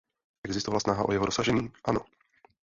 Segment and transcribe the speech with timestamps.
[0.43, 1.71] Existovala snaha o jeho dosažení?
[1.85, 1.99] Ano.